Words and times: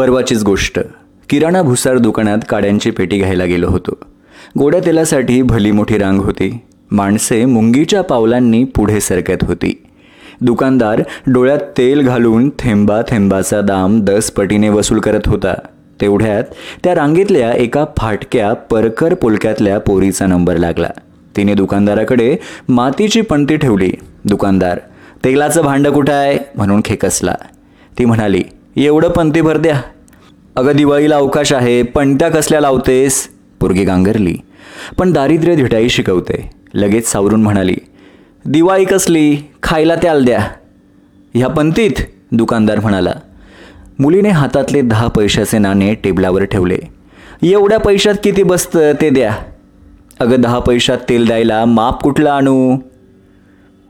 परवाचीच 0.00 0.42
गोष्ट. 0.42 0.80
किराणा 1.28 1.62
भुसार 1.62 1.98
दुकानात 1.98 2.38
काड्यांची 2.48 2.90
पेटी 2.90 3.18
घ्यायला 3.18 3.44
गेलो 3.44 3.68
होतो. 3.68 3.98
गोड्या 4.58 4.80
तेलासाठी 4.86 5.42
भली 5.42 5.70
मोठी 5.70 5.98
रांग 5.98 6.20
होती. 6.20 6.58
माणसे 6.90 7.44
मुंगीच्या 7.44 8.02
पावलांनी 8.02 8.64
पुढे 8.64 9.00
सरकत 9.00 9.44
होती. 9.44 9.82
दुकानदार 10.40 11.02
डोळ्यात 11.26 11.58
तेल 11.58 12.00
घालून 12.00 12.50
थेंबा 12.58 13.02
थेंबाचा 13.08 13.60
दाम 13.60 14.00
दस 14.04 14.30
पटीने 14.30 14.68
वसूल 14.68 15.00
करत 15.00 15.20
होता. 15.26 15.54
तेवढ्यात 16.00 16.44
त्या 16.84 16.94
रांगेतल्या 16.94 17.52
एका 17.52 17.84
फाटक्या 17.98 18.52
परकर 18.52 19.14
पोलक्यातल्या 19.14 19.78
पोरीचा 19.78 20.26
नंबर 20.26 20.56
लागला. 20.56 20.90
तिने 21.36 21.54
दुकानदाराकडे 21.54 22.36
मातीची 22.68 23.20
पणती 23.20 23.56
ठेवली. 23.56 23.92
दुकानदार 24.24 24.80
तेलाचं 25.24 25.62
भांडं 25.62 25.92
कुठं 25.92 26.12
आहे? 26.12 26.38
म्हणून 26.54 26.80
खेकसला. 26.84 27.34
ती 27.98 28.04
म्हणाली 28.04 28.42
एवढं 28.76 29.08
पंतीभर 29.08 29.56
द्या. 29.56 29.82
अगं 30.56 30.72
दिवाळीला 30.76 31.16
अवकाश 31.16 31.52
आहे 31.52 31.82
पणत्या 31.82 32.28
कसल्या 32.28 32.60
लावतेस? 32.60 33.28
पोरगी 33.60 33.84
गांगरली. 33.84 34.36
पण 34.98 35.12
दारिद्र्य 35.12 35.56
धिटाई 35.56 35.88
शिकवते. 35.88 36.50
लगेच 36.74 37.06
सावरून 37.06 37.42
म्हणाली 37.42 37.76
दिवाळी 38.44 38.84
कसली? 38.84 39.36
खायला 39.62 39.94
त्याल 39.94 40.24
द्या. 40.24 40.48
ह्या 41.34 41.48
पंतीत? 41.48 41.90
दुकानदार 42.32 42.80
म्हणाला. 42.80 43.12
मुलीने 43.98 44.28
हातातले 44.28 44.80
दहा 44.80 45.06
पैशाचे 45.06 45.58
नाणे 45.58 45.94
टेबलावर 45.94 46.44
ठेवले. 46.44 46.78
एवढ्या 47.42 47.78
पैशात 47.78 48.14
किती 48.24 48.42
बसतं 48.42 48.92
ते 49.00 49.10
द्या. 49.10 49.36
अगं 50.20 50.40
दहा 50.40 50.58
पैशात 50.58 50.98
तेल 51.08 51.26
द्यायला 51.26 51.64
माप 51.64 52.02
कुठलं 52.02 52.30
आणू? 52.30 52.76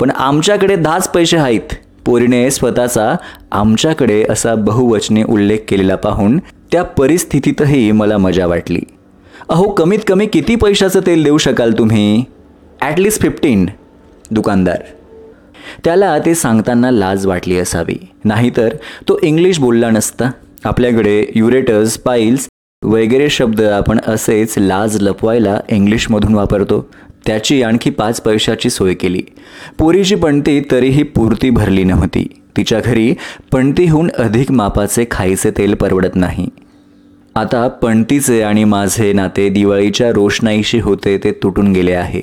पण 0.00 0.10
आमच्याकडे 0.10 0.76
दहाच 0.76 1.10
पैसे 1.10 1.36
आहेत. 1.36 1.74
पोरीने 2.06 2.50
स्वतःचा 2.50 3.14
आमच्याकडे 3.52 4.22
असा 4.30 4.54
बहुवचने 4.54 5.22
उल्लेख 5.22 5.58
केलेला 5.68 5.96
पाहून 5.96 6.38
त्या 6.72 6.82
परिस्थितीतही 6.82 7.90
मला 7.92 8.18
मजा 8.18 8.46
वाटली. 8.46 8.80
अहो 9.48 9.68
कमीत 9.68 9.98
कमी 10.06 10.26
किती 10.26 10.54
पैशाचं 10.54 11.00
तेल 11.06 11.24
देऊ 11.24 11.38
शकाल 11.38 11.72
तुम्ही? 11.72 12.24
ॲटलिस्ट 12.80 13.22
फिफ्टीन 13.22 13.66
दुकानदार. 14.30 14.82
त्याला 15.84 16.18
ते 16.18 16.34
सांगताना 16.34 16.90
लाज 16.90 17.26
वाटली 17.26 17.58
असावी. 17.58 17.96
नाहीतर 18.24 18.74
तो 19.08 19.18
इंग्लिश 19.22 19.58
बोलला 19.58 19.90
नसता. 19.90 20.30
आपल्याकडे 20.64 21.24
युरेटर्स 21.34 21.98
पाईल्स 21.98 22.46
वगैरे 22.84 23.28
शब्द 23.30 23.60
आपण 23.60 23.98
असेच 24.06 24.54
लाज 24.58 24.96
लपवायला 25.00 25.58
इंग्लिशमधून 25.68 26.34
वापरतो. 26.34 26.80
त्याची 27.26 27.62
आणखी 27.62 27.90
पाच 27.90 28.20
पैशाची 28.20 28.70
सोय 28.70 28.94
केली. 28.94 29.20
पोरीची 29.78 30.14
पणती 30.14 30.60
तरीही 30.70 31.02
पुरती 31.02 31.50
भरली 31.50 31.84
नव्हती. 31.84 32.26
तिच्या 32.56 32.80
घरी 32.80 33.12
पणतीहून 33.52 34.08
अधिक 34.18 34.52
मापाचे 34.52 35.04
खायचे 35.10 35.50
तेल 35.50 35.74
परवडत 35.74 36.14
नाही. 36.14 36.48
आता 37.36 37.68
पणतीचे 37.68 38.42
आणि 38.42 38.64
माझे 38.64 39.12
नाते 39.12 39.48
दिवाळीच्या 39.48 40.10
रोषणाईशी 40.12 40.80
होते 40.80 41.16
ते 41.24 41.32
तुटून 41.32 41.72
गेले 41.72 41.92
आहे. 41.92 42.22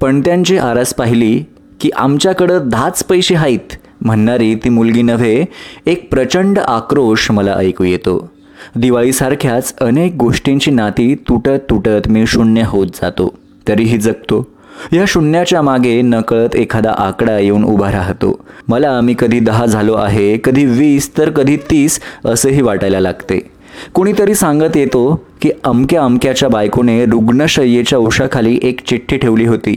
पणत्यांची 0.00 0.58
आरास 0.58 0.94
पाहिली 0.94 1.44
की 1.80 1.90
आमच्याकडं 1.96 2.68
दहाच 2.68 3.04
पैसे 3.04 3.34
आहेत 3.34 3.76
म्हणणारी 4.00 4.54
ती 4.54 4.68
मुलगी 4.68 5.02
नव्हे 5.02 5.44
एक 5.86 6.10
प्रचंड 6.10 6.58
आक्रोश 6.58 7.30
मला 7.30 7.52
ऐकू 7.52 7.84
येतो. 7.84 8.35
दिवाळीसारख्याच 8.76 9.74
अनेक 9.80 10.14
गोष्टींची 10.14 10.70
नाती 10.70 11.14
तुटत 11.14 11.58
तुटत 11.70 12.08
मी 12.08 12.26
शून्य 12.26 12.62
होत 12.66 12.86
जातो. 12.86 13.34
तरीही 13.68 13.98
जगतो. 13.98 14.46
या 14.92 15.04
शून्याच्या 15.08 15.62
मागे 15.62 16.02
नकळत 16.02 16.56
एखादा 16.56 16.94
आकडा 16.98 17.38
येऊन 17.38 17.64
उभा 17.64 17.92
राहतो. 17.92 18.44
मला 18.68 19.00
मी 19.00 19.14
कधी 19.18 19.40
दहा 19.40 19.66
झालो 19.66 19.94
आहे 19.94 20.38
कधी 20.44 20.64
वीस 20.64 21.18
तर 21.18 21.30
कधी 21.30 21.56
तीस 21.56 22.00
असंही 22.24 22.62
वाटायला 22.62 23.00
लागते. 23.00 23.50
कुणीतरी 23.94 24.34
सांगत 24.34 24.76
येतो 24.76 25.26
की 25.40 25.50
अमक्या 25.64 26.02
अमक्याच्या 26.02 26.48
बायकोने 26.48 27.04
रुग्णशय्येच्या 27.04 27.98
उशाखाली 27.98 28.58
एक 28.62 28.80
चिठ्ठी 28.86 29.16
ठेवली 29.16 29.46
होती. 29.46 29.76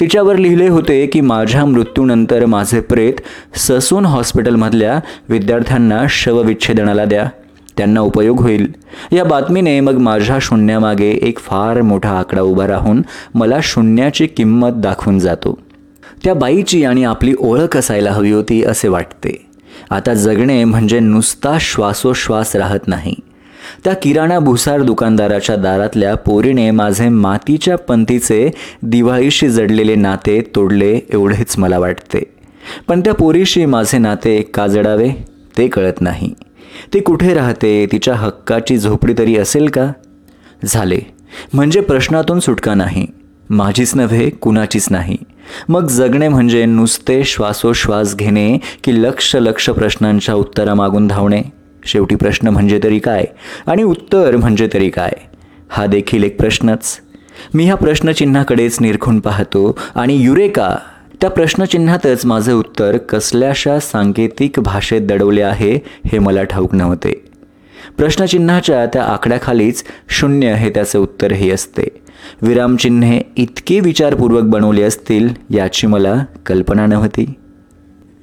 तिच्यावर 0.00 0.36
लिहिले 0.36 0.68
होते 0.68 1.06
की 1.06 1.20
माझ्या 1.20 1.64
मृत्यूनंतर 1.64 2.46
माझे 2.46 2.80
प्रेत 2.80 3.12
ससून 3.58 4.06
हॉस्पिटलमधल्या 4.06 5.00
विद्यार्थ्यांना 5.28 6.02
शवविच्छेदनाला 6.08 7.04
द्या. 7.04 7.28
त्यांना 7.78 8.00
उपयोग 8.00 8.40
होईल. 8.40 8.74
या 9.12 9.24
बातमीने 9.24 9.80
मग 9.80 9.98
माझ्या 9.98 10.38
शून्यामागे 10.40 11.10
एक 11.10 11.38
फार 11.38 11.82
मोठा 11.82 12.10
आकडा 12.10 12.40
उभा 12.40 12.66
राहून 12.66 13.02
मला 13.34 13.58
शून्याची 13.62 14.26
किंमत 14.26 14.70
दाखवून 14.70 15.18
जातो. 15.18 15.58
त्या 16.24 16.34
बाईची 16.34 16.84
आणि 16.84 17.04
आपली 17.04 17.34
ओळख 17.38 17.76
असायला 17.76 18.10
हवी 18.10 18.30
होती 18.30 18.64
असे 18.64 18.88
वाटते. 18.88 19.46
आता 19.90 20.14
जगणे 20.14 20.64
म्हणजे 20.64 21.00
नुसता 21.00 21.58
श्वासोश्वास 21.60 22.56
राहत 22.56 22.78
नाही. 22.86 23.14
त्या 23.84 23.94
किराणा 23.94 24.38
भुसार 24.38 24.82
दुकानदाराच्या 24.82 25.56
दारातल्या 25.56 26.14
पोरीने 26.14 26.70
माझे 26.70 27.08
मातीच्या 27.08 27.78
पंथीचे 27.78 28.50
दिवाळीशी 28.82 29.48
जडलेले 29.48 29.94
नाते 29.94 30.50
तोडले 30.56 31.00
एवढेच 31.12 31.58
मला 31.58 31.78
वाटते. 31.78 32.22
पण 32.88 33.00
त्या 33.00 33.14
पोरीशी 33.14 33.64
माझे 33.64 33.98
नाते 33.98 34.42
का 34.42 34.66
जडावे? 34.66 35.10
ते 35.58 35.68
कळत 35.68 36.00
नाही. 36.00 36.34
ती 36.94 37.00
कुठे 37.00 37.34
राहते? 37.34 37.86
तिच्या 37.92 38.14
हक्काची 38.14 38.78
झोपडी 38.78 39.14
तरी 39.18 39.36
असेल 39.36 39.68
का? 39.68 39.92
झाले. 40.64 40.98
म्हणजे 41.54 41.80
प्रश्नातून 41.80 42.40
सुटका 42.40 42.74
नाही. 42.74 43.06
माझीच 43.50 43.94
नव्हे 43.94 44.30
कुणाचीच 44.30 44.88
नाही. 44.90 45.16
मग 45.68 45.86
जगणे 45.86 46.28
म्हणजे 46.28 46.64
नुसते 46.64 47.24
श्वासोश्वास 47.24 48.16
घेणे 48.16 48.58
की 48.84 49.02
लक्ष 49.02 49.36
लक्ष 49.36 49.70
प्रश्नांच्या 49.70 50.34
उत्तरामागून 50.34 51.06
धावणे? 51.06 51.42
शेवटी 51.84 52.14
प्रश्न 52.14 52.48
म्हणजे 52.48 52.80
तरी 52.84 52.98
काय? 52.98 53.24
आणि 53.66 53.82
उत्तर 53.82 54.36
म्हणजे 54.36 54.68
तरी 54.74 54.90
काय? 54.90 55.10
हा 55.68 55.86
देखील 55.86 56.24
एक 56.24 56.40
प्रश्नच. 56.40 57.00
मी 57.54 57.64
ह्या 57.64 57.74
प्रश्नचिन्हाकडेच 57.74 58.76
निरखून 58.80 59.20
पाहतो 59.20 59.78
आणि 59.94 60.16
युरेका 60.16 60.76
त्या 61.20 61.30
प्रश्नचिन्हातच 61.30 62.26
माझे 62.26 62.52
उत्तर 62.52 62.96
कसल्याशा 62.96 63.80
सांकेतिक 63.80 64.60
भाषेत 64.60 65.00
दडवले 65.00 65.42
आहे 65.42 65.78
हे 66.06 66.18
मला 66.18 66.44
ठाऊक 66.44 66.74
नव्हते. 66.74 67.24
प्रश्नचिन्हाच्या 67.96 68.86
त्या 68.86 69.04
आकड्याखालीच 69.04 69.84
शून्य 70.08 70.54
हे 70.54 70.70
त्याचे 70.70 70.98
उत्तरही 70.98 71.50
असते. 71.50 71.88
विरामचिन्हे 72.42 73.20
इतकी 73.36 73.80
विचारपूर्वक 73.80 74.42
बनवली 74.42 74.82
असतील 74.82 75.28
याची 75.50 75.86
मला 75.86 76.24
कल्पना 76.46 76.86
नव्हती. 76.86 77.34